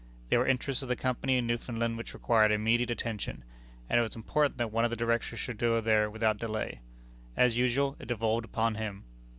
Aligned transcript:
There 0.29 0.39
were 0.39 0.47
interests 0.47 0.81
of 0.81 0.89
the 0.89 0.95
Company 0.95 1.37
in 1.37 1.45
Newfoundland 1.45 1.95
which 1.95 2.15
required 2.15 2.51
immediate 2.51 2.89
attention, 2.89 3.43
and 3.87 3.99
it 3.99 4.01
was 4.01 4.15
important 4.15 4.57
that 4.57 4.71
one 4.71 4.83
of 4.83 4.89
the 4.89 4.95
Directors 4.97 5.39
should 5.39 5.59
go 5.59 5.79
there 5.79 6.09
without 6.09 6.39
delay. 6.39 6.79
As 7.37 7.59
usual, 7.59 7.97
it 7.99 8.07
devolved 8.07 8.45
upon 8.45 8.73
him. 8.73 9.03